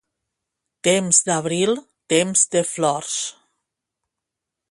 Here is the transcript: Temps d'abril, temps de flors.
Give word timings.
Temps 0.87 1.19
d'abril, 1.27 1.75
temps 2.15 2.45
de 2.57 2.65
flors. 2.71 3.21